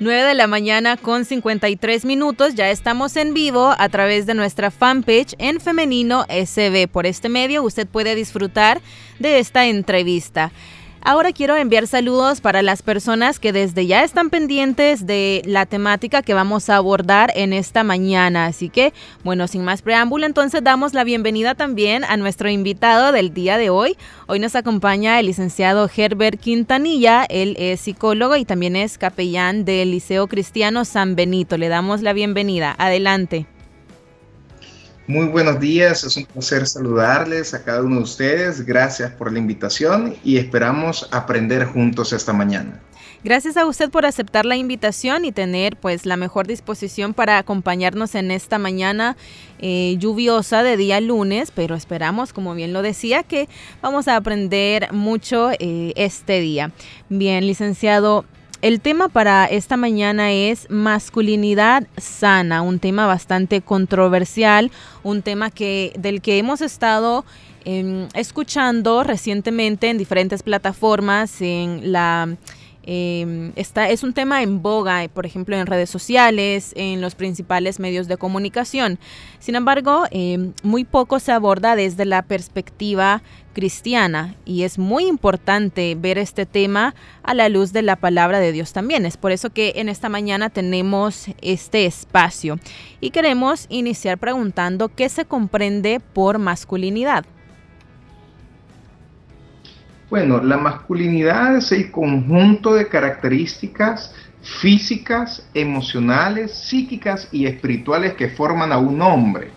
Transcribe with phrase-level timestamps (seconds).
[0.00, 2.54] 9 de la mañana con 53 minutos.
[2.54, 6.88] Ya estamos en vivo a través de nuestra fanpage en Femenino SB.
[6.88, 8.80] Por este medio usted puede disfrutar
[9.18, 10.52] de esta entrevista.
[11.02, 16.20] Ahora quiero enviar saludos para las personas que desde ya están pendientes de la temática
[16.20, 18.44] que vamos a abordar en esta mañana.
[18.44, 18.92] Así que,
[19.24, 23.70] bueno, sin más preámbulo, entonces damos la bienvenida también a nuestro invitado del día de
[23.70, 23.96] hoy.
[24.26, 27.24] Hoy nos acompaña el licenciado Herbert Quintanilla.
[27.30, 31.56] Él es psicólogo y también es capellán del Liceo Cristiano San Benito.
[31.56, 32.74] Le damos la bienvenida.
[32.76, 33.46] Adelante.
[35.10, 38.64] Muy buenos días, es un placer saludarles a cada uno de ustedes.
[38.64, 42.80] Gracias por la invitación y esperamos aprender juntos esta mañana.
[43.24, 48.14] Gracias a usted por aceptar la invitación y tener pues la mejor disposición para acompañarnos
[48.14, 49.16] en esta mañana
[49.58, 53.48] eh, lluviosa de día lunes, pero esperamos, como bien lo decía, que
[53.82, 56.70] vamos a aprender mucho eh, este día.
[57.08, 58.26] Bien, licenciado,
[58.62, 64.70] el tema para esta mañana es masculinidad sana, un tema bastante controversial,
[65.02, 67.24] un tema que del que hemos estado
[67.64, 72.36] em, escuchando recientemente en diferentes plataformas, en la
[72.82, 78.08] eh, es un tema en boga, por ejemplo, en redes sociales, en los principales medios
[78.08, 78.98] de comunicación.
[79.38, 83.22] Sin embargo, em, muy poco se aborda desde la perspectiva
[83.52, 88.52] cristiana y es muy importante ver este tema a la luz de la palabra de
[88.52, 89.06] Dios también.
[89.06, 92.58] Es por eso que en esta mañana tenemos este espacio
[93.00, 97.24] y queremos iniciar preguntando qué se comprende por masculinidad.
[100.10, 104.12] Bueno, la masculinidad es el conjunto de características
[104.42, 109.50] físicas, emocionales, psíquicas y espirituales que forman a un hombre.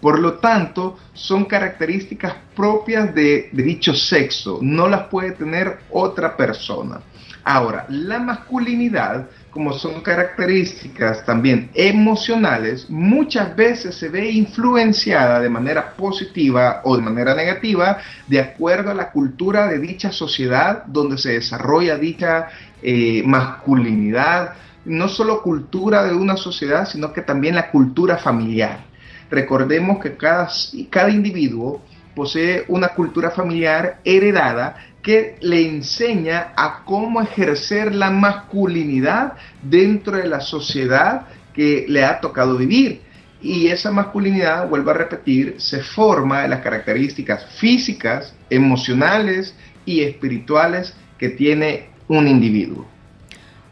[0.00, 7.00] Por lo tanto, son características propias de, dicho sexo, no las puede tener otra persona.
[7.48, 15.94] Ahora, la masculinidad, como son características también emocionales, muchas veces se ve influenciada de manera
[15.94, 21.34] positiva o de manera negativa de acuerdo a la cultura de dicha sociedad donde se
[21.34, 22.48] desarrolla dicha
[22.82, 28.95] eh, masculinidad, no solo cultura de una sociedad, sino que también la cultura familiar.
[29.30, 30.48] Recordemos que cada,
[30.90, 31.82] cada individuo
[32.14, 40.26] posee una cultura familiar heredada que le enseña a cómo ejercer la masculinidad dentro de
[40.26, 43.02] la sociedad que le ha tocado vivir.
[43.40, 49.54] Y esa masculinidad, vuelvo a repetir, se forma de las características físicas, emocionales
[49.84, 52.86] y espirituales que tiene un individuo.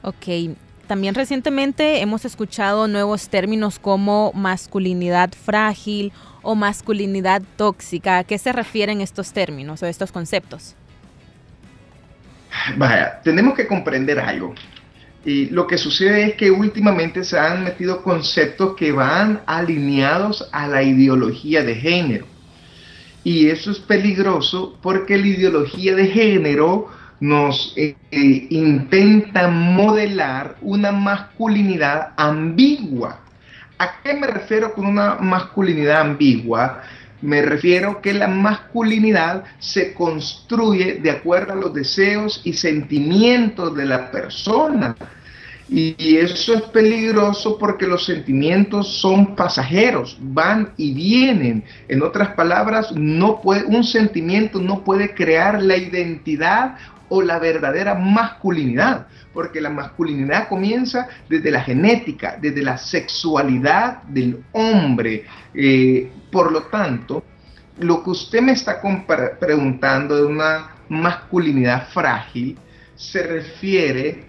[0.03, 0.55] Ok,
[0.87, 6.13] también recientemente hemos escuchado nuevos términos como masculinidad frágil
[6.43, 8.19] o masculinidad tóxica.
[8.19, 10.77] ¿A qué se refieren estos términos o estos conceptos?
[12.77, 14.55] Vaya, tenemos que comprender algo.
[15.25, 20.69] Y lo que sucede es que últimamente se han metido conceptos que van alineados a
[20.69, 22.27] la ideología de género.
[23.25, 26.89] Y eso es peligroso porque la ideología de género
[27.21, 33.21] nos eh, eh, intenta modelar una masculinidad ambigua.
[33.79, 36.83] ¿A qué me refiero con una masculinidad ambigua?
[37.23, 43.87] Me refiero que la masculinidad se construye de acuerdo a los deseos y sentimientos de
[43.87, 44.95] la persona.
[45.69, 51.65] Y eso es peligroso porque los sentimientos son pasajeros, van y vienen.
[51.89, 56.77] En otras palabras, no puede, un sentimiento no puede crear la identidad
[57.15, 64.43] o la verdadera masculinidad, porque la masculinidad comienza desde la genética, desde la sexualidad del
[64.51, 65.25] hombre.
[65.55, 67.23] Eh, por lo tanto,
[67.79, 68.81] lo que usted me está
[69.39, 72.59] preguntando de una masculinidad frágil
[72.97, 74.25] se refiere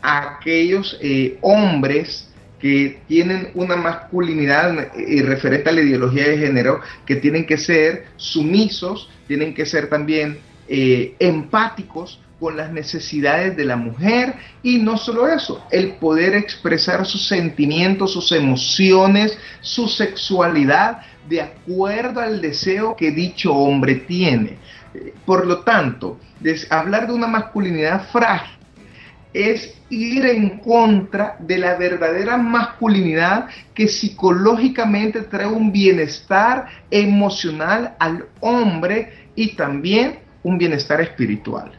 [0.00, 2.30] a aquellos eh, hombres
[2.60, 8.06] que tienen una masculinidad eh, referente a la ideología de género, que tienen que ser
[8.16, 10.38] sumisos, tienen que ser también
[10.68, 17.06] eh, empáticos con las necesidades de la mujer y no solo eso, el poder expresar
[17.06, 24.58] sus sentimientos, sus emociones, su sexualidad de acuerdo al deseo que dicho hombre tiene.
[25.24, 26.18] Por lo tanto,
[26.70, 28.58] hablar de una masculinidad frágil
[29.32, 38.26] es ir en contra de la verdadera masculinidad que psicológicamente trae un bienestar emocional al
[38.40, 41.72] hombre y también un bienestar espiritual.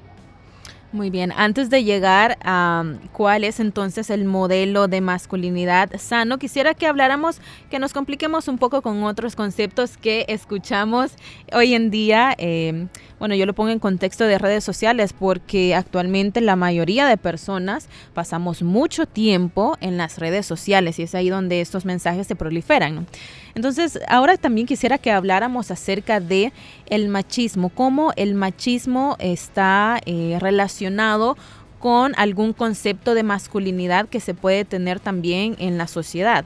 [0.95, 6.73] Muy bien, antes de llegar a cuál es entonces el modelo de masculinidad sano, quisiera
[6.73, 11.15] que habláramos, que nos compliquemos un poco con otros conceptos que escuchamos
[11.51, 12.33] hoy en día.
[12.37, 12.87] Eh,
[13.19, 17.87] bueno, yo lo pongo en contexto de redes sociales porque actualmente la mayoría de personas
[18.13, 23.07] pasamos mucho tiempo en las redes sociales y es ahí donde estos mensajes se proliferan.
[23.55, 26.51] Entonces, ahora también quisiera que habláramos acerca de
[26.87, 31.37] el machismo, cómo el machismo está eh, relacionado
[31.79, 36.45] con algún concepto de masculinidad que se puede tener también en la sociedad.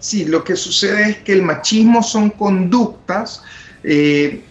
[0.00, 3.42] Sí, lo que sucede es que el machismo son conductas
[3.84, 4.42] eh,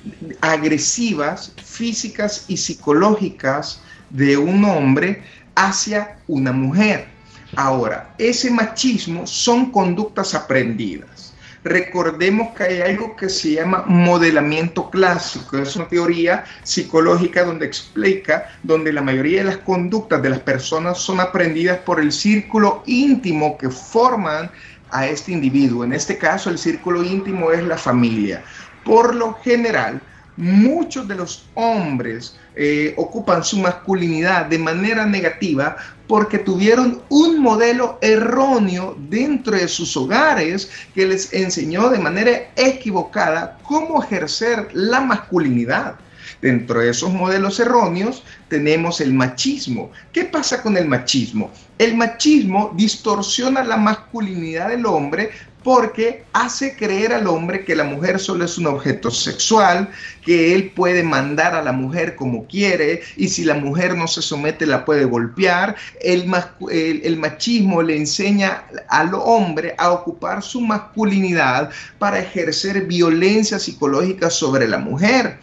[0.41, 5.23] agresivas, físicas y psicológicas de un hombre
[5.55, 7.07] hacia una mujer.
[7.55, 11.33] Ahora, ese machismo son conductas aprendidas.
[11.63, 18.47] Recordemos que hay algo que se llama modelamiento clásico, es una teoría psicológica donde explica,
[18.63, 23.57] donde la mayoría de las conductas de las personas son aprendidas por el círculo íntimo
[23.57, 24.49] que forman
[24.91, 25.83] a este individuo.
[25.83, 28.43] En este caso, el círculo íntimo es la familia.
[28.87, 30.01] Por lo general,
[30.37, 35.75] muchos de los hombres eh, ocupan su masculinidad de manera negativa
[36.07, 43.57] porque tuvieron un modelo erróneo dentro de sus hogares que les enseñó de manera equivocada
[43.63, 45.95] cómo ejercer la masculinidad.
[46.41, 49.91] Dentro de esos modelos erróneos tenemos el machismo.
[50.13, 51.51] ¿Qué pasa con el machismo?
[51.77, 55.31] El machismo distorsiona la masculinidad del hombre
[55.67, 59.89] porque hace creer al hombre que la mujer solo es un objeto sexual,
[60.23, 64.21] que él puede mandar a la mujer como quiere y si la mujer no se
[64.21, 65.75] somete la puede golpear.
[65.99, 66.33] El,
[66.71, 74.69] el, machismo le enseña al hombre a ocupar su masculinidad para ejercer violencia psicológica sobre
[74.69, 75.37] la mujer.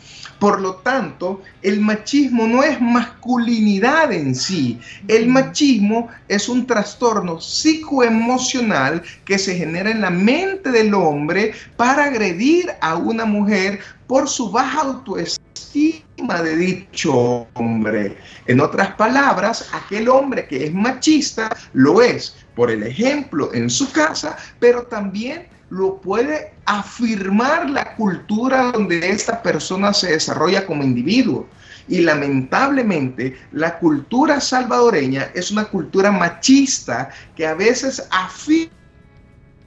[0.45, 4.79] Por lo tanto, el machismo no es masculinidad en sí.
[5.09, 12.05] El machismo es un trastorno psicoemocional que se genera en la mente del hombre para
[12.05, 18.19] agredir a una mujer por su baja autoestima de dicho hombre.
[18.45, 23.91] En otras palabras, aquel hombre que es machista lo es por el ejemplo en su
[23.93, 31.49] casa, pero también lo puede afirmar la cultura donde esta persona se desarrolla como individuo.
[31.89, 38.73] Y lamentablemente la cultura salvadoreña es una cultura machista que a veces afirma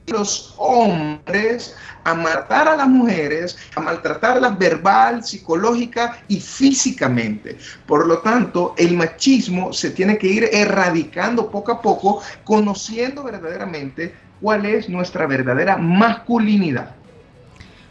[0.08, 1.76] a los hombres
[2.06, 7.58] a matar a las mujeres, a maltratarlas verbal, psicológica y físicamente.
[7.86, 14.16] Por lo tanto, el machismo se tiene que ir erradicando poco a poco, conociendo verdaderamente
[14.42, 16.92] cuál es nuestra verdadera masculinidad.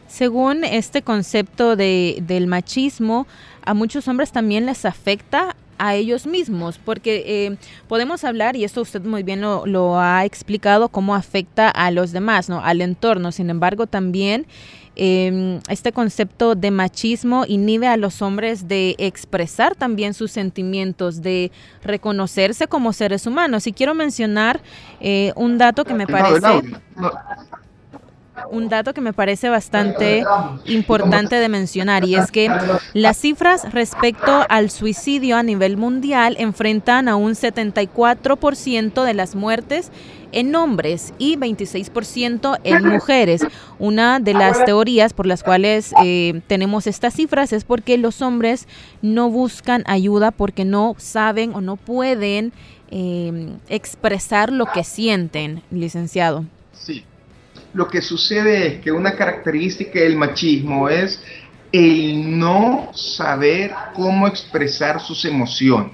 [0.09, 3.27] Según este concepto de, del machismo,
[3.65, 7.57] a muchos hombres también les afecta a ellos mismos, porque eh,
[7.89, 12.13] podemos hablar, y esto usted muy bien lo, lo, ha explicado, cómo afecta a los
[12.13, 12.61] demás, ¿no?
[12.65, 13.33] al entorno.
[13.33, 14.47] Sin embargo, también
[14.99, 21.53] eh, este concepto de machismo inhibe a los hombres de expresar también sus sentimientos, de
[21.85, 23.67] reconocerse como seres humanos.
[23.67, 24.61] Y quiero mencionar
[25.01, 26.63] eh, un dato que me parece
[28.51, 30.25] un dato que me parece bastante
[30.67, 32.51] importante de mencionar y es que
[32.93, 39.91] las cifras respecto al suicidio a nivel mundial enfrentan a un 74% de las muertes
[40.33, 43.47] en hombres y 26% en mujeres.
[43.79, 48.67] Una de las teorías por las cuales eh, tenemos estas cifras es porque los hombres
[49.03, 52.53] no buscan ayuda porque no saben o no pueden
[52.91, 56.45] eh, expresar lo que sienten, licenciado.
[56.73, 57.05] Sí,
[57.77, 61.23] lo que sucede es que una característica del machismo es
[61.71, 65.93] el no saber cómo expresar sus emociones.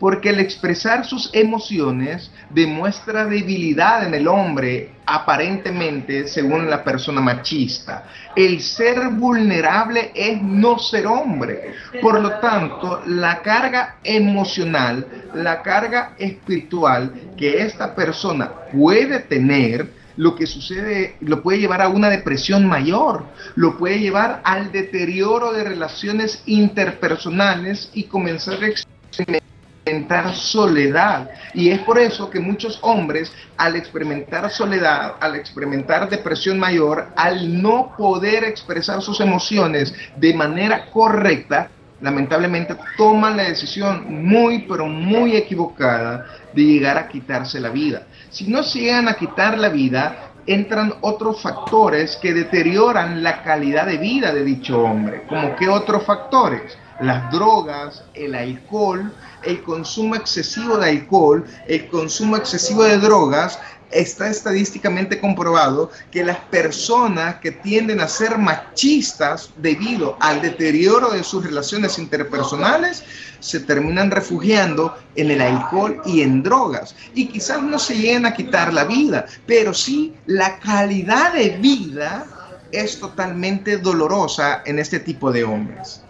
[0.00, 8.08] Porque el expresar sus emociones demuestra debilidad en el hombre, aparentemente, según la persona machista.
[8.34, 11.72] El ser vulnerable es no ser hombre.
[12.02, 20.34] Por lo tanto, la carga emocional, la carga espiritual que esta persona puede tener, lo
[20.34, 25.64] que sucede lo puede llevar a una depresión mayor, lo puede llevar al deterioro de
[25.64, 31.30] relaciones interpersonales y comenzar a experimentar soledad.
[31.54, 37.62] Y es por eso que muchos hombres, al experimentar soledad, al experimentar depresión mayor, al
[37.62, 41.70] no poder expresar sus emociones de manera correcta,
[42.00, 48.02] lamentablemente toman la decisión muy, pero muy equivocada de llegar a quitarse la vida.
[48.30, 53.86] Si no se llegan a quitar la vida, entran otros factores que deterioran la calidad
[53.86, 55.24] de vida de dicho hombre.
[55.28, 56.76] ¿Como qué otros factores?
[57.00, 63.58] Las drogas, el alcohol, el consumo excesivo de alcohol, el consumo excesivo de drogas
[63.90, 71.22] está estadísticamente comprobado que las personas que tienden a ser machistas debido al deterioro de
[71.22, 73.04] sus relaciones interpersonales
[73.40, 76.94] se terminan refugiando en el alcohol y en drogas.
[77.14, 82.26] Y quizás no se lleguen a quitar la vida, pero sí la calidad de vida
[82.72, 86.02] es totalmente dolorosa en este tipo de hombres.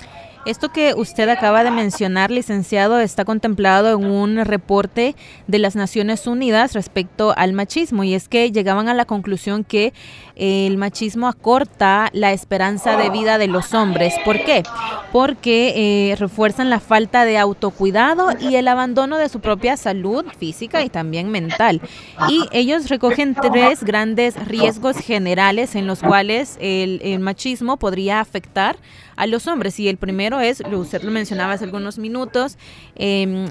[0.46, 5.16] Esto que usted acaba de mencionar, licenciado, está contemplado en un reporte
[5.48, 9.92] de las Naciones Unidas respecto al machismo y es que llegaban a la conclusión que
[10.36, 14.14] el machismo acorta la esperanza de vida de los hombres.
[14.24, 14.62] ¿Por qué?
[15.12, 20.84] Porque eh, refuerzan la falta de autocuidado y el abandono de su propia salud física
[20.84, 21.80] y también mental.
[22.28, 28.76] Y ellos recogen tres grandes riesgos generales en los cuales el, el machismo podría afectar
[29.16, 29.78] a los hombres.
[29.80, 32.58] Y el primero es, usted lo mencionaba hace algunos minutos,
[32.94, 33.48] em,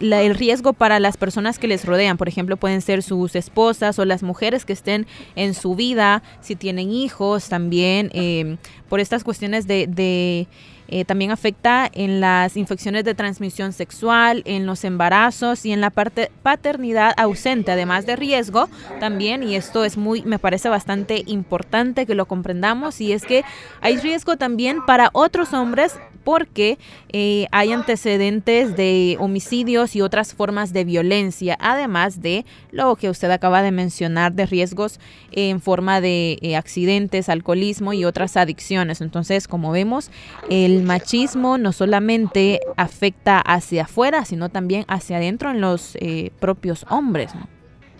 [0.00, 4.04] el riesgo para las personas que les rodean, por ejemplo, pueden ser sus esposas o
[4.04, 8.58] las mujeres que estén en su vida, si tienen hijos también, em,
[8.88, 10.46] por estas cuestiones de
[10.88, 15.90] eh, también afecta en las infecciones de transmisión sexual, en los embarazos y en la
[15.90, 18.68] parte paternidad ausente, además de riesgo
[18.98, 23.44] también, y esto es muy, me parece bastante importante que lo comprendamos, y es que
[23.80, 26.78] hay riesgo también para otros hombres porque
[27.10, 33.30] eh, hay antecedentes de homicidios y otras formas de violencia, además de lo que usted
[33.30, 35.00] acaba de mencionar de riesgos
[35.32, 39.00] en forma de eh, accidentes, alcoholismo y otras adicciones.
[39.00, 40.10] Entonces, como vemos,
[40.50, 46.84] el machismo no solamente afecta hacia afuera, sino también hacia adentro en los eh, propios
[46.90, 47.32] hombres.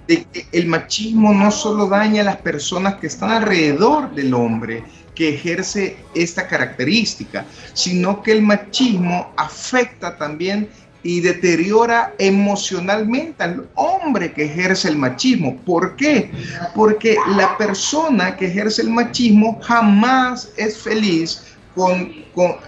[0.07, 4.85] el machismo no solo daña a las personas que están alrededor del hombre
[5.19, 7.45] que ejerce esta característica,
[7.75, 10.69] sino que el machismo afecta también
[11.03, 15.57] y deteriora emocionalmente al hombre que ejerce el machismo.
[15.67, 16.31] ¿Por qué?
[16.73, 21.43] Porque la persona que ejerce el machismo jamás es feliz
[21.75, 22.13] con,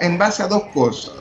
[0.01, 1.13] en base a dos cosas.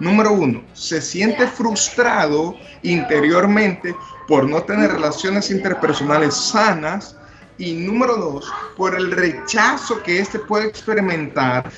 [0.00, 3.94] Número uno, se siente frustrado interiormente
[4.26, 7.14] por no tener relaciones interpersonales sanas.
[7.62, 11.70] Y número dos, por el rechazo que éste puede experimentar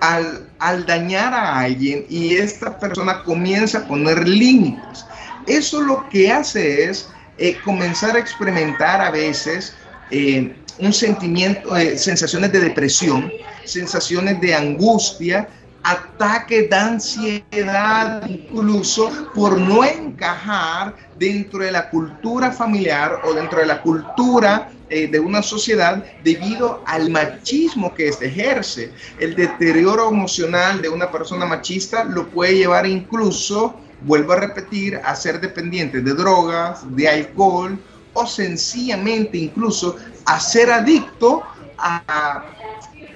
[0.00, 5.04] al, al, dañar a alguien y esta persona comienza a poner límites.
[5.46, 9.74] Eso lo que hace es eh, comenzar a experimentar a veces
[10.10, 13.30] eh, un sentimiento, eh, sensaciones de depresión,
[13.66, 15.46] sensaciones de angustia,
[15.82, 23.66] ataques de ansiedad, incluso por no encajar dentro de la cultura familiar o dentro de
[23.66, 28.92] la cultura eh, de una sociedad debido al machismo que se ejerce.
[29.18, 35.14] El deterioro emocional de una persona machista lo puede llevar incluso, vuelvo a repetir, a
[35.14, 37.78] ser dependiente de drogas, de alcohol
[38.14, 41.42] o sencillamente incluso a ser adicto
[41.76, 42.44] a,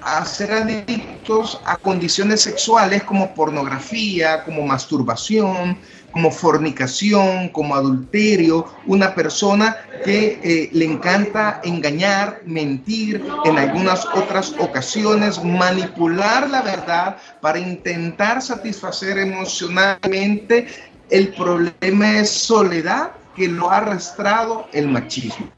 [0.01, 5.77] a ser adictos a condiciones sexuales como pornografía, como masturbación,
[6.13, 14.53] como fornicación, como adulterio, una persona que eh, le encanta engañar, mentir, en algunas otras
[14.59, 20.67] ocasiones manipular la verdad para intentar satisfacer emocionalmente.
[21.09, 25.49] El problema es soledad que lo ha arrastrado el machismo.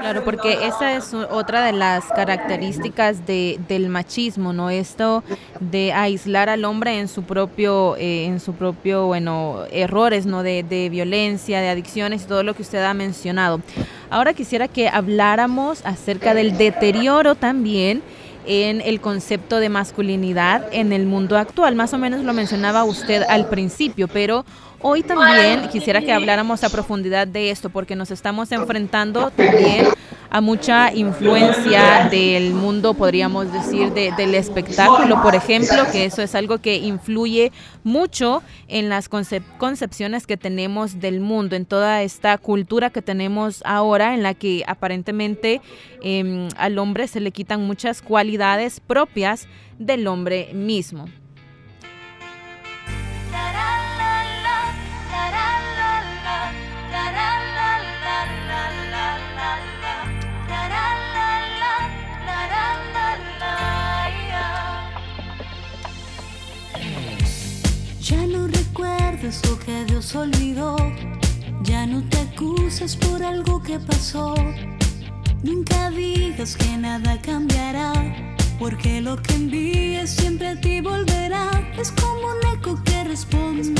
[0.00, 4.70] Claro, porque esa es otra de las características de, del machismo, ¿no?
[4.70, 5.24] Esto
[5.60, 10.42] de aislar al hombre en su propio, eh, en su propio, bueno, errores, ¿no?
[10.42, 13.60] De, de violencia, de adicciones y todo lo que usted ha mencionado.
[14.08, 18.02] Ahora quisiera que habláramos acerca del deterioro también
[18.46, 21.74] en el concepto de masculinidad en el mundo actual.
[21.74, 24.46] Más o menos lo mencionaba usted al principio, pero
[24.80, 29.86] Hoy también quisiera que habláramos a profundidad de esto porque nos estamos enfrentando también
[30.30, 36.58] a mucha influencia del mundo, podríamos decir, del espectáculo, por ejemplo, que eso es algo
[36.58, 37.50] que influye
[37.82, 44.14] mucho en las concepciones que tenemos del mundo, en toda esta cultura que tenemos ahora,
[44.14, 45.60] en la que aparentemente
[46.02, 51.06] em, al hombre se le quitan muchas cualidades propias del hombre mismo.
[68.78, 70.76] Recuerdes lo que Dios olvidó.
[71.62, 74.34] Ya no te acuses por algo que pasó.
[75.42, 77.92] Nunca digas que nada cambiará.
[78.58, 81.50] Porque lo que envíes siempre a ti volverá.
[81.78, 83.74] Es como un eco que responde.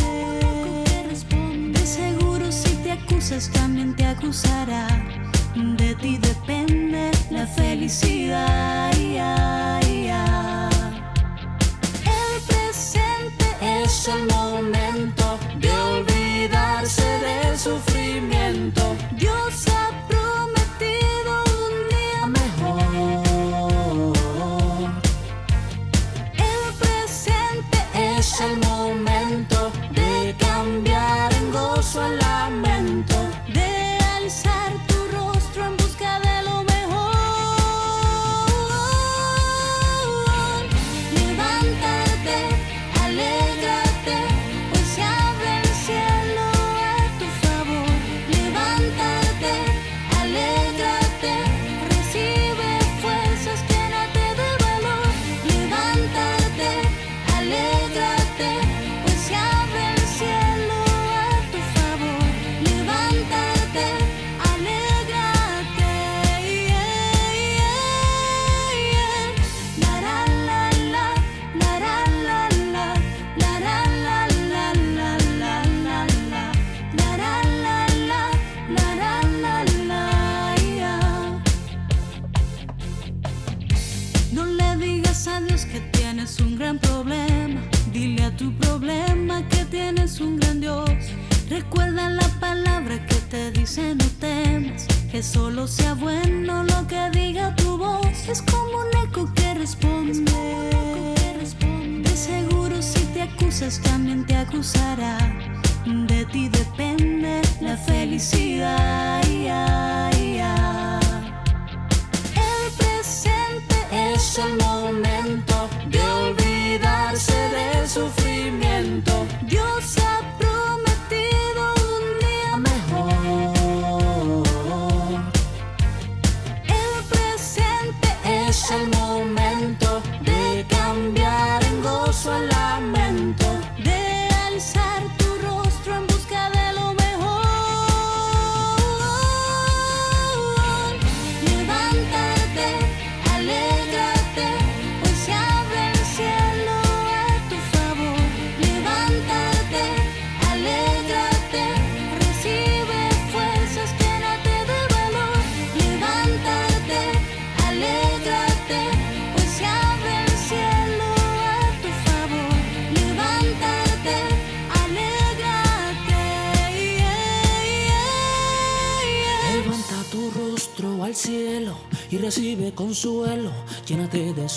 [1.72, 4.88] De seguro si te acusas también te acusará.
[5.54, 8.47] De ti depende la felicidad.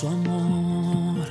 [0.01, 1.27] Su amor.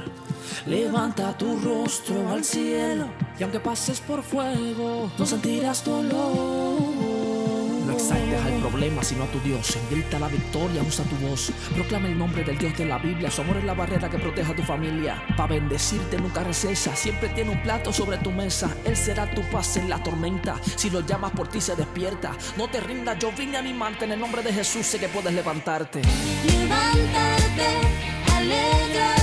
[0.66, 3.06] Levanta tu rostro al cielo
[3.36, 6.80] y aunque pases por fuego, no sentirás dolor.
[7.84, 9.76] No exaltes al problema, sino a tu Dios.
[9.90, 11.50] Grita la victoria, usa tu voz.
[11.74, 13.28] Proclama el nombre del Dios de la Biblia.
[13.28, 15.20] Su amor es la barrera que protege a tu familia.
[15.36, 16.94] Para bendecirte nunca recesa.
[16.94, 18.70] Siempre tiene un plato sobre tu mesa.
[18.84, 20.60] Él será tu paz en la tormenta.
[20.76, 22.36] Si lo llamas por ti se despierta.
[22.56, 24.04] No te rindas, yo vine a animarte.
[24.04, 26.02] En el nombre de Jesús sé que puedes levantarte.
[26.44, 29.19] Levántate, alegra.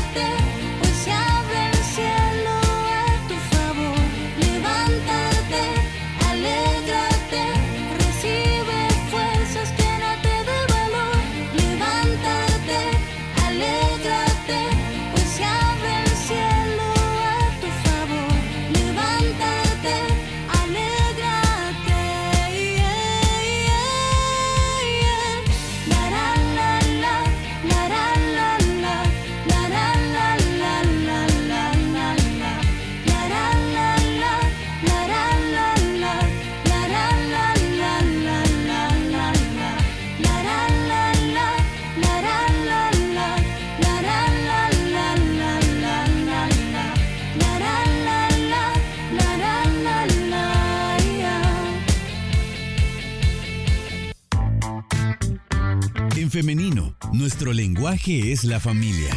[56.38, 59.10] Femenino, nuestro lenguaje es la familia.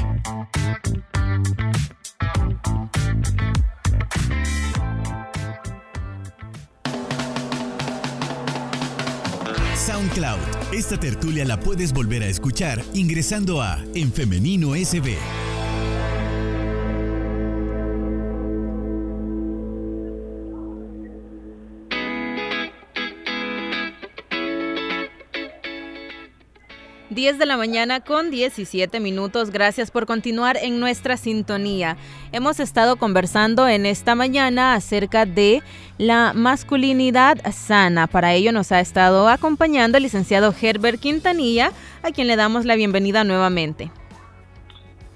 [9.76, 10.38] SoundCloud.
[10.72, 15.18] Esta tertulia la puedes volver a escuchar ingresando a En Femenino SB.
[27.10, 29.50] 10 de la mañana con 17 minutos.
[29.50, 31.96] Gracias por continuar en nuestra sintonía.
[32.30, 35.60] Hemos estado conversando en esta mañana acerca de
[35.98, 38.06] la masculinidad sana.
[38.06, 41.72] Para ello nos ha estado acompañando el licenciado Herbert Quintanilla,
[42.04, 43.90] a quien le damos la bienvenida nuevamente.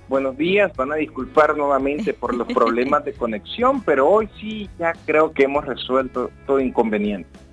[0.09, 4.93] Buenos días, van a disculpar nuevamente por los problemas de conexión, pero hoy sí ya
[5.07, 7.44] creo que hemos resuelto todo inconveniente.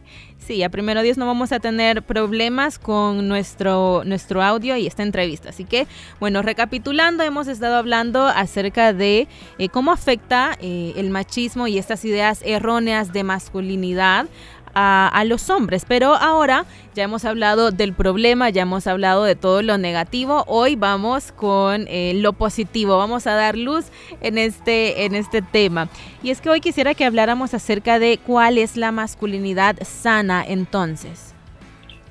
[0.45, 5.03] Sí, a primero Dios no vamos a tener problemas con nuestro, nuestro audio y esta
[5.03, 5.49] entrevista.
[5.49, 5.87] Así que,
[6.19, 9.27] bueno, recapitulando, hemos estado hablando acerca de
[9.59, 14.25] eh, cómo afecta eh, el machismo y estas ideas erróneas de masculinidad
[14.73, 15.85] a, los hombres.
[15.87, 20.43] Pero ahora ya hemos hablado del problema, ya hemos hablado de todo lo negativo.
[20.47, 22.97] Hoy vamos con eh, lo positivo.
[22.97, 23.85] Vamos a dar luz
[24.21, 25.89] en este, en este tema.
[26.23, 31.33] Y es que hoy quisiera que habláramos acerca de cuál es la masculinidad sana entonces.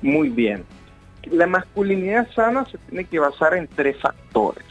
[0.01, 0.63] Muy bien.
[1.29, 4.65] La masculinidad sana se tiene que basar en tres factores.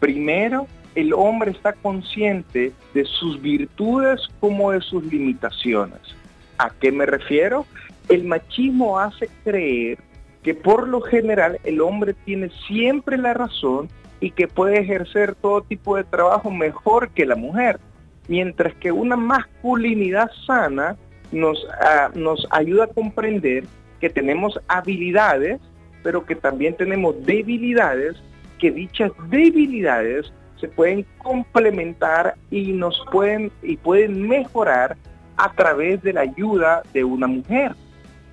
[0.00, 6.00] Primero, el hombre está consciente de sus virtudes como de sus limitaciones.
[6.58, 7.66] ¿A qué me refiero?
[8.08, 9.98] El machismo hace creer
[10.42, 13.88] que por lo general el hombre tiene siempre la razón
[14.20, 17.80] y que puede ejercer todo tipo de trabajo mejor que la mujer,
[18.28, 20.96] mientras que una masculinidad sana
[21.32, 23.64] nos, uh, nos ayuda a comprender
[24.00, 25.60] que tenemos habilidades,
[26.02, 28.16] pero que también tenemos debilidades,
[28.58, 34.96] que dichas debilidades se pueden complementar y nos pueden y pueden mejorar
[35.36, 37.74] a través de la ayuda de una mujer.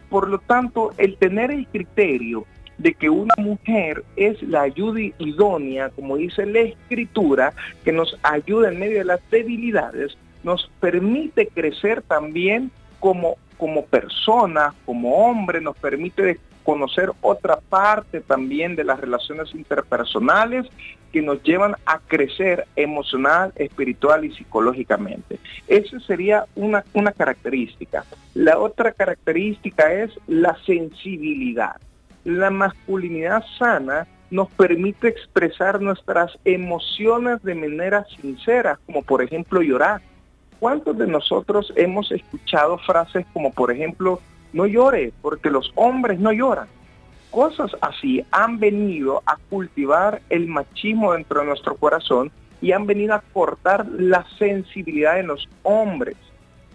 [0.10, 2.46] Por lo tanto, el tener el criterio
[2.78, 8.70] de que una mujer es la ayuda idónea, como dice la escritura, que nos ayuda
[8.70, 15.78] en medio de las debilidades, nos permite crecer también como, como persona, como hombre, nos
[15.78, 20.66] permite conocer otra parte también de las relaciones interpersonales
[21.14, 25.38] que nos llevan a crecer emocional, espiritual y psicológicamente.
[25.68, 28.04] Esa sería una, una característica.
[28.34, 31.76] La otra característica es la sensibilidad.
[32.24, 40.02] La masculinidad sana nos permite expresar nuestras emociones de manera sincera, como por ejemplo llorar.
[40.62, 44.22] ¿Cuántos de nosotros hemos escuchado frases como por ejemplo,
[44.54, 46.68] no llore, porque los hombres no lloran?
[47.32, 53.16] Cosas así han venido a cultivar el machismo dentro de nuestro corazón y han venido
[53.16, 56.16] a cortar la sensibilidad de los hombres.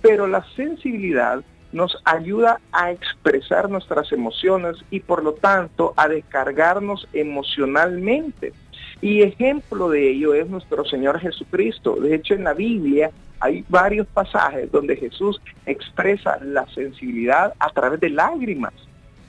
[0.03, 7.07] Pero la sensibilidad nos ayuda a expresar nuestras emociones y por lo tanto a descargarnos
[7.13, 8.53] emocionalmente.
[9.01, 11.97] Y ejemplo de ello es nuestro Señor Jesucristo.
[11.97, 18.01] De hecho, en la Biblia hay varios pasajes donde Jesús expresa la sensibilidad a través
[18.01, 18.73] de lágrimas.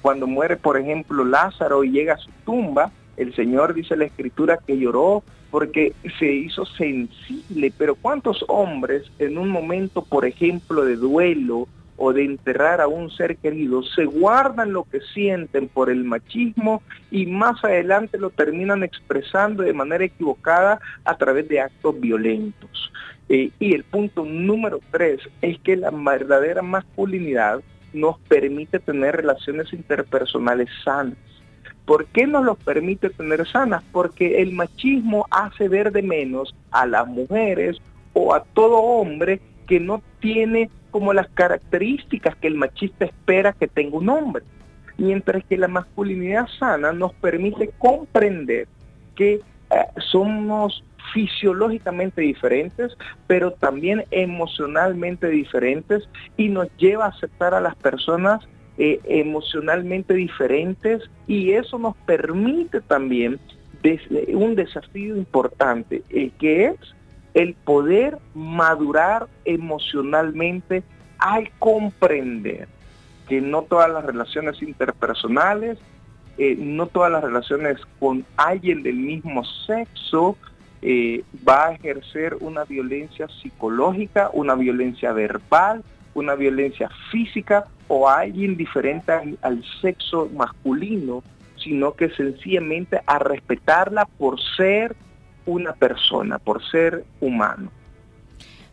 [0.01, 4.59] Cuando muere, por ejemplo, Lázaro y llega a su tumba, el Señor dice la escritura
[4.65, 10.95] que lloró porque se hizo sensible, pero ¿cuántos hombres en un momento, por ejemplo, de
[10.97, 16.03] duelo o de enterrar a un ser querido, se guardan lo que sienten por el
[16.03, 22.91] machismo y más adelante lo terminan expresando de manera equivocada a través de actos violentos?
[23.29, 27.61] Eh, y el punto número tres es que la verdadera masculinidad
[27.93, 31.17] nos permite tener relaciones interpersonales sanas.
[31.85, 33.83] ¿Por qué nos los permite tener sanas?
[33.91, 37.77] Porque el machismo hace ver de menos a las mujeres
[38.13, 43.67] o a todo hombre que no tiene como las características que el machista espera que
[43.67, 44.43] tenga un hombre.
[44.97, 48.67] Mientras que la masculinidad sana nos permite comprender
[49.15, 49.41] que eh,
[50.11, 52.97] somos fisiológicamente diferentes,
[53.27, 58.41] pero también emocionalmente diferentes y nos lleva a aceptar a las personas
[58.77, 63.39] eh, emocionalmente diferentes y eso nos permite también
[64.33, 66.75] un desafío importante, el que es
[67.37, 70.81] el poder madurar emocionalmente
[71.19, 72.67] al comprender
[73.29, 75.77] que no todas las relaciones interpersonales,
[76.39, 80.35] eh, no todas las relaciones con alguien del mismo sexo
[80.81, 85.83] eh, va a ejercer una violencia psicológica, una violencia verbal,
[86.15, 89.11] una violencia física o alguien diferente
[89.43, 91.21] al sexo masculino,
[91.63, 94.95] sino que sencillamente a respetarla por ser
[95.47, 97.71] una persona, por ser humano.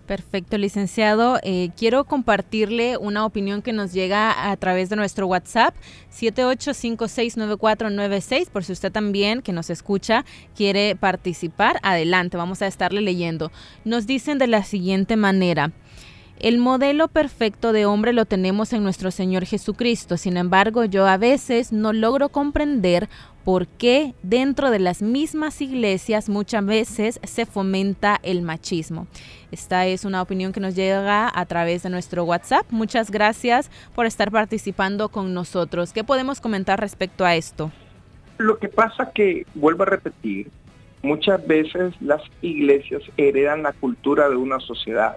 [0.07, 1.41] Perfecto, licenciado.
[1.43, 5.75] Eh, quiero compartirle una opinión que nos llega a través de nuestro WhatsApp
[6.13, 11.79] 78569496 por si usted también que nos escucha quiere participar.
[11.83, 13.51] Adelante, vamos a estarle leyendo.
[13.87, 15.73] Nos dicen de la siguiente manera.
[16.41, 20.17] El modelo perfecto de hombre lo tenemos en nuestro Señor Jesucristo.
[20.17, 23.09] Sin embargo, yo a veces no logro comprender
[23.45, 29.07] por qué dentro de las mismas iglesias muchas veces se fomenta el machismo.
[29.53, 32.67] Esta es una opinión que nos llega a través de nuestro WhatsApp.
[32.71, 35.93] Muchas gracias por estar participando con nosotros.
[35.93, 37.71] ¿Qué podemos comentar respecto a esto?
[38.39, 40.51] Lo que pasa que, vuelvo a repetir,
[41.03, 45.17] muchas veces las iglesias heredan la cultura de una sociedad,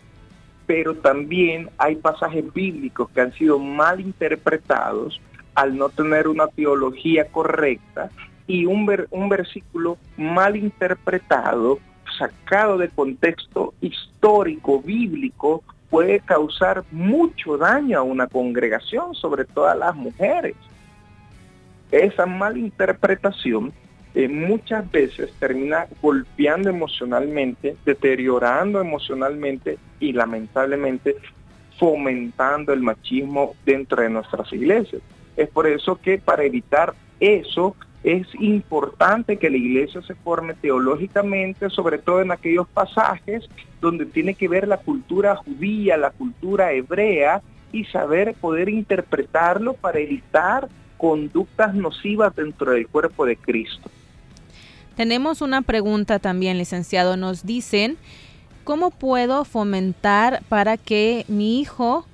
[0.67, 5.19] pero también hay pasajes bíblicos que han sido mal interpretados
[5.55, 8.11] al no tener una teología correcta
[8.45, 11.79] y un, ver- un versículo mal interpretado,
[12.17, 19.75] sacado de contexto histórico, bíblico, puede causar mucho daño a una congregación, sobre todo a
[19.75, 20.55] las mujeres.
[21.91, 23.71] Esa mala interpretación
[24.17, 31.17] eh, muchas veces termina golpeando emocionalmente, deteriorando emocionalmente y lamentablemente
[31.77, 35.03] fomentando el machismo dentro de nuestras iglesias.
[35.35, 41.69] Es por eso que para evitar eso es importante que la iglesia se forme teológicamente,
[41.69, 43.47] sobre todo en aquellos pasajes
[43.81, 49.99] donde tiene que ver la cultura judía, la cultura hebrea, y saber poder interpretarlo para
[49.99, 53.91] evitar conductas nocivas dentro del cuerpo de Cristo.
[54.97, 57.17] Tenemos una pregunta también, licenciado.
[57.17, 57.97] Nos dicen,
[58.63, 62.07] ¿cómo puedo fomentar para que mi hijo,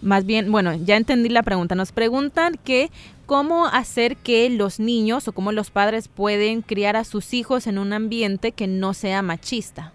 [0.00, 2.90] más bien, bueno, ya entendí la pregunta, nos preguntan que
[3.26, 7.78] cómo hacer que los niños o cómo los padres pueden criar a sus hijos en
[7.78, 9.92] un ambiente que no sea machista?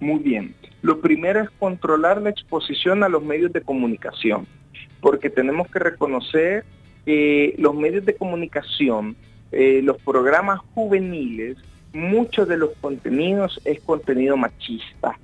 [0.00, 0.54] Muy bien.
[0.80, 4.46] Lo primero es controlar la exposición a los medios de comunicación,
[5.02, 6.64] porque tenemos que reconocer
[7.04, 9.14] que los medios de comunicación,
[9.52, 11.56] eh, los programas juveniles,
[11.92, 15.18] muchos de los contenidos es contenido machista.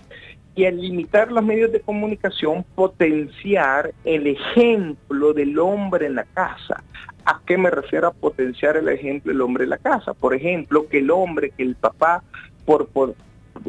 [0.54, 6.82] Y al limitar los medios de comunicación, potenciar el ejemplo del hombre en la casa.
[7.24, 10.12] ¿A qué me refiero a potenciar el ejemplo del hombre en la casa?
[10.12, 12.22] Por ejemplo, que el hombre, que el papá,
[12.66, 13.14] por, por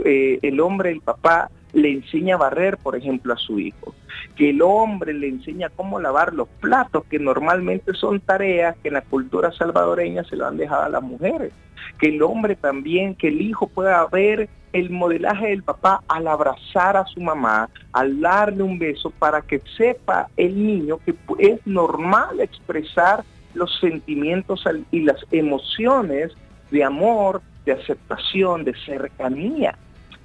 [0.03, 3.93] eh, el hombre, el papá, le enseña a barrer, por ejemplo, a su hijo.
[4.35, 8.95] Que el hombre le enseña cómo lavar los platos, que normalmente son tareas que en
[8.95, 11.51] la cultura salvadoreña se lo han dejado a las mujeres.
[11.99, 16.97] Que el hombre también, que el hijo pueda ver el modelaje del papá al abrazar
[16.97, 22.39] a su mamá, al darle un beso, para que sepa el niño que es normal
[22.39, 26.31] expresar los sentimientos y las emociones
[26.71, 29.77] de amor, de aceptación, de cercanía.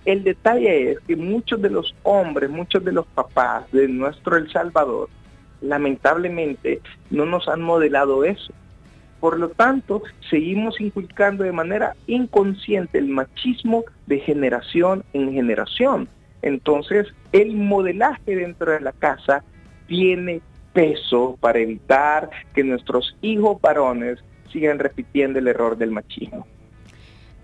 [0.08, 4.50] El detalle es que muchos de los hombres, muchos de los papás de nuestro El
[4.50, 5.10] Salvador,
[5.60, 8.54] lamentablemente no nos han modelado eso.
[9.20, 16.08] Por lo tanto, seguimos inculcando de manera inconsciente el machismo de generación en generación.
[16.40, 19.44] Entonces, el modelaje dentro de la casa
[19.88, 20.40] tiene
[20.72, 26.46] peso para evitar que nuestros hijos varones sigan repitiendo el error del machismo.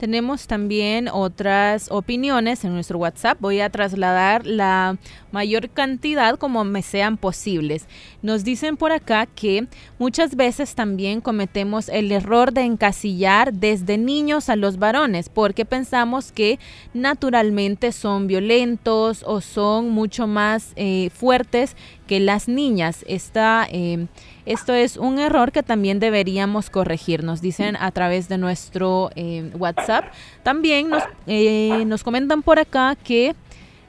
[0.04, 3.38] Tenemos también otras opiniones en nuestro WhatsApp.
[3.40, 4.98] Voy a trasladar la
[5.32, 7.86] mayor cantidad como me sean posibles.
[8.20, 9.66] Nos dicen por acá que
[9.98, 16.32] muchas veces también cometemos el error de encasillar desde niños a los varones porque pensamos
[16.32, 16.58] que
[16.92, 23.04] naturalmente son violentos o son mucho más eh, fuertes que las niñas.
[23.08, 24.06] Esta, eh,
[24.46, 29.50] esto es un error que también deberíamos corregir, nos dicen a través de nuestro eh,
[29.58, 30.04] WhatsApp.
[30.42, 33.34] También nos, eh, nos comentan por acá que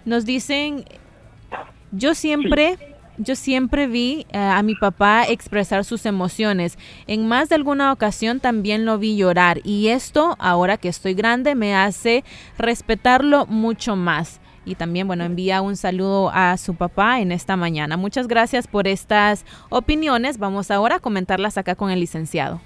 [0.05, 0.85] nos dicen,
[1.91, 2.77] yo siempre...
[3.17, 6.77] Yo siempre vi eh, a mi papá expresar sus emociones.
[7.07, 9.61] En más de alguna ocasión también lo vi llorar.
[9.63, 12.25] Y esto, ahora que estoy grande, me hace
[12.57, 14.41] respetarlo mucho más.
[14.65, 17.97] Y también, bueno, envía un saludo a su papá en esta mañana.
[17.97, 20.39] Muchas gracias por estas opiniones.
[20.39, 22.59] Vamos ahora a comentarlas acá con el licenciado.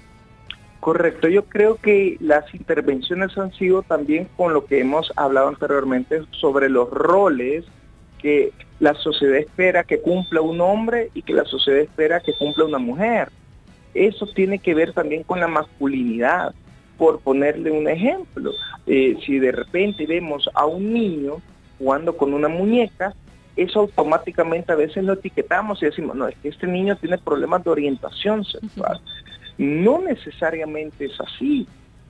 [0.80, 6.22] Correcto, yo creo que las intervenciones han sido también con lo que hemos hablado anteriormente
[6.30, 7.66] sobre los roles
[8.22, 12.64] que la sociedad espera que cumpla un hombre y que la sociedad espera que cumpla
[12.64, 13.28] una mujer.
[13.92, 16.54] Eso tiene que ver también con la masculinidad.
[16.96, 18.52] Por ponerle un ejemplo,
[18.86, 21.36] eh, si de repente vemos a un niño
[21.80, 23.14] jugando con una muñeca,
[23.56, 27.64] eso automáticamente a veces lo etiquetamos y decimos, no, es que este niño tiene problemas
[27.64, 29.00] de orientación sexual.
[29.58, 31.66] No necesariamente es así.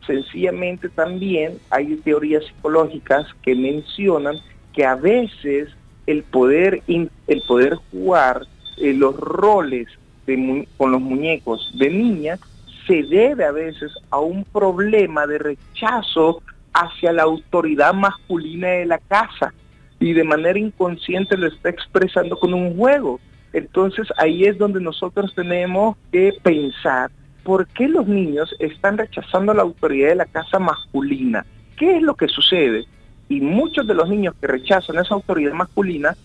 [0.07, 4.37] Sencillamente también hay teorías psicológicas que mencionan
[4.73, 5.71] que a veces
[6.07, 8.43] el poder, el poder jugar
[8.77, 9.89] eh, los roles
[10.27, 12.39] de con los muñecos de niña
[12.87, 18.99] se debe a veces a un problema de rechazo hacia la autoridad masculina de la
[18.99, 19.53] casa.
[20.01, 23.21] Y de manera inconsciente lo está expresando con un juego.
[23.53, 27.11] Entonces ahí es donde nosotros tenemos que pensar
[27.45, 31.45] por qué los niños están rechazando la autoridad de la casa masculina.
[31.77, 32.87] ¿Qué es lo que sucede?
[33.29, 36.17] Y muchos de los niños que rechazan esa autoridad masculina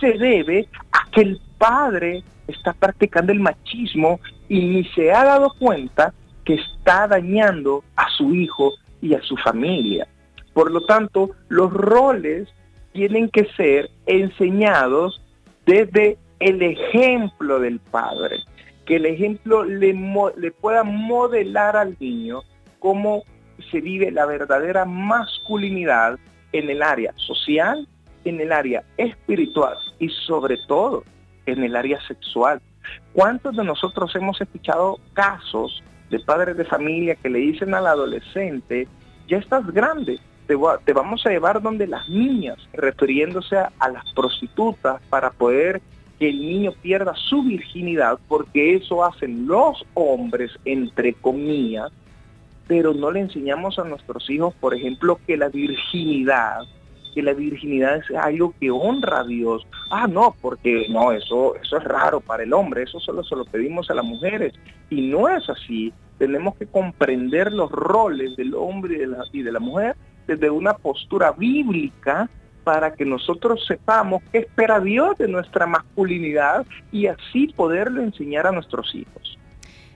[0.00, 5.52] se debe a que el padre está practicando el machismo y ni se ha dado
[5.58, 6.12] cuenta
[6.44, 10.06] que está dañando a su hijo y a su familia.
[10.52, 12.48] Por lo tanto, los roles
[12.94, 15.20] tienen que ser enseñados
[15.66, 18.36] desde el ejemplo del padre,
[18.86, 19.92] que el ejemplo le,
[20.60, 22.42] pueda modelar al niño
[22.78, 23.24] cómo
[23.70, 26.18] se vive la verdadera masculinidad
[26.52, 27.86] en el área social,
[28.24, 31.02] en el área espiritual y sobre todo
[31.46, 32.60] en el área sexual.
[33.12, 38.86] ¿Cuántos de nosotros hemos escuchado casos de padres de familia que le dicen al adolescente,
[39.26, 43.88] ya estás grande, te, va- te vamos a llevar donde las niñas, refiriéndose a, a
[43.88, 45.80] las prostitutas para poder
[46.18, 51.90] que el niño pierda su virginidad, porque eso hacen los hombres, entre comillas,
[52.66, 56.60] pero no le enseñamos a nuestros hijos, por ejemplo, que la virginidad,
[57.14, 59.66] que la virginidad es algo que honra a Dios.
[59.90, 63.44] Ah, no, porque no, eso, eso es raro para el hombre, eso solo se lo
[63.44, 64.54] pedimos a las mujeres.
[64.90, 65.92] Y no es así.
[66.18, 72.28] Tenemos que comprender los roles del hombre y de la mujer desde una postura bíblica
[72.64, 78.52] para que nosotros sepamos qué espera Dios de nuestra masculinidad y así poderlo enseñar a
[78.52, 79.38] nuestros hijos.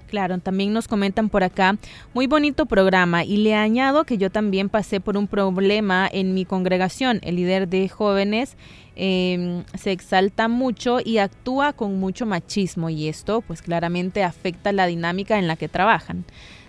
[0.09, 1.77] Claro, también nos comentan por acá,
[2.15, 6.47] muy bonito programa y le añado que yo también pasé por un problema en mi
[6.47, 7.21] congregación.
[7.23, 8.57] El líder de jóvenes
[8.97, 14.87] eh, se exalta mucho y actúa con mucho machismo y esto pues claramente afecta la
[14.87, 16.25] dinámica en la que trabajan.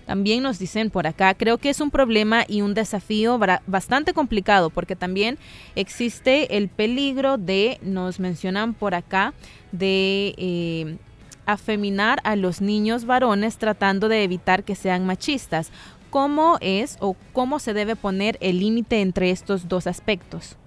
[0.10, 4.72] También nos dicen por acá, creo que es un problema y un desafío bastante complicado
[4.72, 5.38] porque también
[5.76, 9.36] existe el peligro de, nos mencionan por acá,
[9.72, 10.98] de eh,
[11.46, 15.72] afeminar a los niños varones tratando de evitar que sean machistas.
[16.10, 20.58] ¿Cómo es o cómo se debe poner el límite entre estos dos aspectos?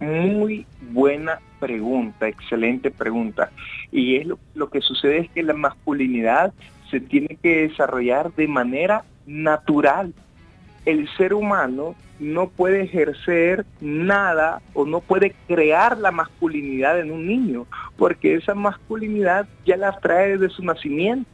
[0.00, 3.48] Muy buena pregunta, excelente pregunta.
[3.92, 6.52] Y es lo, lo que sucede es que la masculinidad
[6.90, 10.12] se tiene que desarrollar de manera natural.
[10.84, 17.26] El ser humano no puede ejercer nada o no puede crear la masculinidad en un
[17.26, 21.30] niño, porque esa masculinidad ya la trae desde su nacimiento.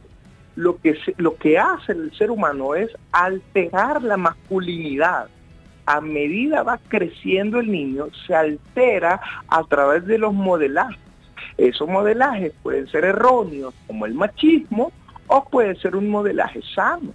[0.55, 5.27] Lo que, lo que hace el ser humano es alterar la masculinidad
[5.85, 10.99] a medida va creciendo el niño, se altera a través de los modelajes.
[11.57, 14.91] Esos modelajes pueden ser erróneos, como el machismo,
[15.33, 17.11] o puede ser un modelaje sano.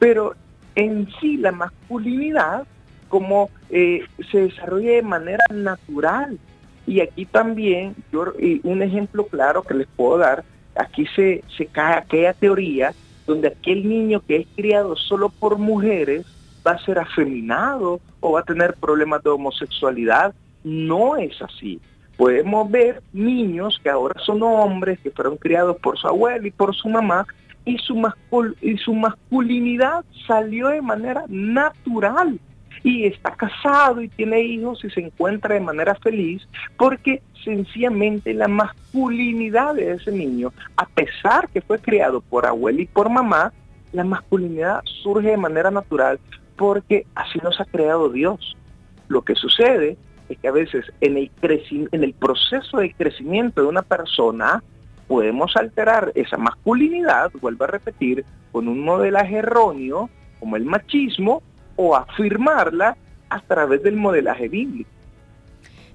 [0.00, 0.34] Pero
[0.74, 2.66] en sí la masculinidad,
[3.08, 6.36] como eh, se desarrolla de manera natural.
[6.84, 8.32] Y aquí también, yo,
[8.64, 10.42] un ejemplo claro que les puedo dar,
[10.74, 12.92] aquí se, se cae aquella teoría
[13.24, 16.26] donde aquel niño que es criado solo por mujeres
[16.66, 20.34] va a ser afeminado o va a tener problemas de homosexualidad.
[20.64, 21.80] No es así.
[22.16, 26.74] Podemos ver niños que ahora son hombres, que fueron criados por su abuelo y por
[26.74, 27.26] su mamá,
[27.64, 28.00] y su,
[28.60, 32.38] y su masculinidad salió de manera natural.
[32.82, 38.48] Y está casado y tiene hijos y se encuentra de manera feliz porque sencillamente la
[38.48, 43.52] masculinidad de ese niño, a pesar que fue criado por abuelo y por mamá,
[43.92, 46.18] la masculinidad surge de manera natural
[46.56, 48.56] porque así nos ha creado Dios.
[49.08, 49.96] Lo que sucede
[50.28, 54.62] es que a veces en el, en el proceso de crecimiento de una persona
[55.10, 61.42] podemos alterar esa masculinidad, vuelvo a repetir, con un modelaje erróneo como el machismo
[61.74, 62.96] o afirmarla
[63.28, 64.88] a través del modelaje bíblico.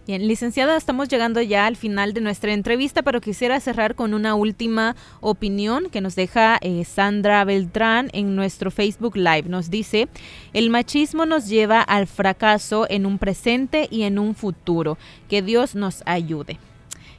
[0.06, 4.36] Bien, licenciada, estamos llegando ya al final de nuestra entrevista, pero quisiera cerrar con una
[4.36, 9.44] última opinión que nos deja eh, Sandra Beltrán en nuestro Facebook Live.
[9.48, 10.10] Nos dice,
[10.52, 14.98] el machismo nos lleva al fracaso en un presente y en un futuro.
[15.30, 16.60] Que Dios nos ayude.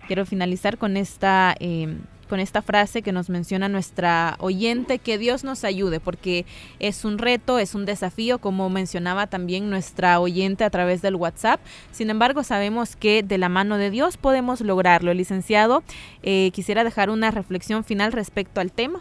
[0.06, 1.54] Quiero finalizar con esta...
[1.60, 1.96] eh,
[2.28, 6.44] con esta frase que nos menciona nuestra oyente, que Dios nos ayude, porque
[6.80, 11.61] es un reto, es un desafío, como mencionaba también nuestra oyente a través del WhatsApp.
[11.92, 15.14] Sin embargo, sabemos que de la mano de Dios podemos lograrlo.
[15.14, 15.82] Licenciado,
[16.22, 19.00] eh, quisiera dejar una reflexión final respecto al tema.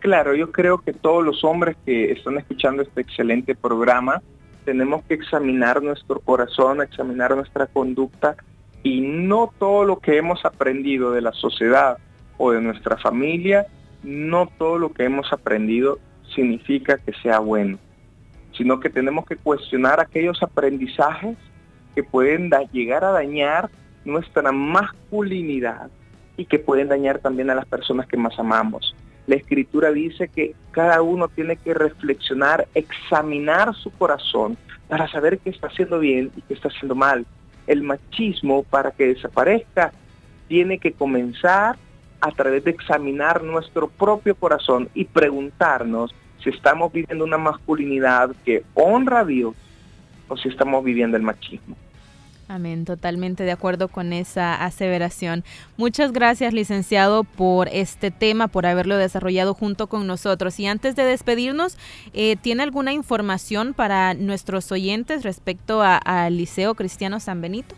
[0.00, 4.22] Claro, yo creo que todos los hombres que están escuchando este excelente programa
[4.64, 8.36] tenemos que examinar nuestro corazón, examinar nuestra conducta
[8.86, 11.98] y no todo lo que hemos aprendido de la sociedad
[12.38, 13.66] o de nuestra familia,
[14.04, 15.98] no todo lo que hemos aprendido
[16.36, 17.80] significa que sea bueno,
[18.56, 21.36] sino que tenemos que cuestionar aquellos aprendizajes
[21.96, 23.70] que pueden llegar a dañar
[24.04, 25.90] nuestra masculinidad
[26.36, 28.94] y que pueden dañar también a las personas que más amamos.
[29.26, 34.56] La escritura dice que cada uno tiene que reflexionar, examinar su corazón
[34.86, 37.26] para saber qué está haciendo bien y qué está haciendo mal.
[37.66, 39.92] El machismo, para que desaparezca,
[40.48, 41.76] tiene que comenzar
[42.20, 48.64] a través de examinar nuestro propio corazón y preguntarnos si estamos viviendo una masculinidad que
[48.74, 49.54] honra a Dios
[50.28, 51.76] o si estamos viviendo el machismo.
[52.48, 55.42] Amén, totalmente de acuerdo con esa aseveración.
[55.76, 60.60] Muchas gracias, licenciado, por este tema, por haberlo desarrollado junto con nosotros.
[60.60, 61.76] Y antes de despedirnos,
[62.12, 67.74] eh, ¿tiene alguna información para nuestros oyentes respecto al Liceo Cristiano San Benito?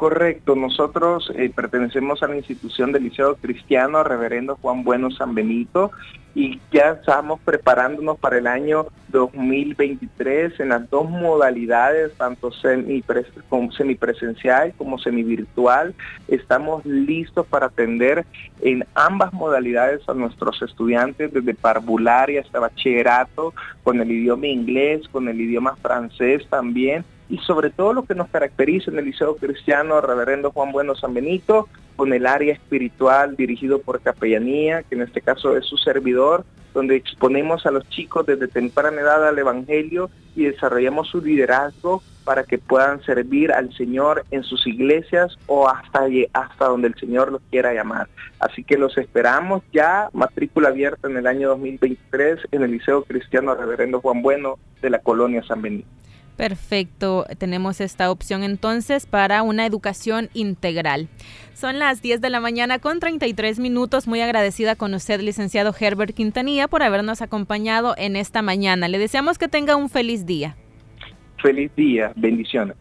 [0.00, 5.90] Correcto, nosotros eh, pertenecemos a la institución del Liceo Cristiano Reverendo Juan Bueno San Benito
[6.34, 13.72] y ya estamos preparándonos para el año 2023 en las dos modalidades, tanto semipres- como
[13.72, 15.94] semipresencial como semivirtual.
[16.28, 18.24] Estamos listos para atender
[18.62, 25.28] en ambas modalidades a nuestros estudiantes desde parvularia hasta bachillerato, con el idioma inglés, con
[25.28, 30.00] el idioma francés también y sobre todo lo que nos caracteriza en el Liceo Cristiano
[30.00, 35.20] Reverendo Juan Bueno San Benito, con el área espiritual dirigido por capellanía, que en este
[35.20, 40.44] caso es su servidor, donde exponemos a los chicos desde temprana edad al Evangelio y
[40.44, 46.66] desarrollamos su liderazgo para que puedan servir al Señor en sus iglesias o hasta, hasta
[46.66, 48.08] donde el Señor los quiera llamar.
[48.38, 53.54] Así que los esperamos ya, matrícula abierta en el año 2023 en el Liceo Cristiano
[53.54, 55.88] Reverendo Juan Bueno de la Colonia San Benito.
[56.40, 61.08] Perfecto, tenemos esta opción entonces para una educación integral.
[61.52, 64.08] Son las 10 de la mañana con 33 minutos.
[64.08, 68.88] Muy agradecida con usted, licenciado Herbert Quintanilla, por habernos acompañado en esta mañana.
[68.88, 70.56] Le deseamos que tenga un feliz día.
[71.42, 72.74] Feliz día, bendiciones.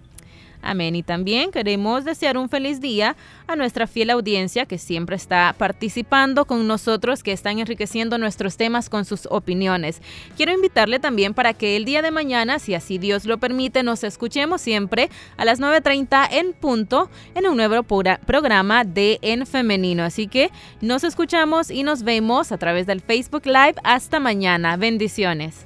[0.62, 0.96] Amén.
[0.96, 3.16] Y también queremos desear un feliz día
[3.48, 8.90] a nuestra fiel audiencia que siempre está participando con nosotros, que están enriqueciendo nuestros temas
[8.90, 10.02] con sus opiniones.
[10.36, 14.04] Quiero invitarle también para que el día de mañana, si así Dios lo permite, nos
[14.04, 20.04] escuchemos siempre a las 9.30 en punto en un nuevo programa de En Femenino.
[20.04, 20.52] Así que
[20.82, 23.76] nos escuchamos y nos vemos a través del Facebook Live.
[23.84, 24.78] Hasta mañana.
[24.78, 25.66] Bendiciones.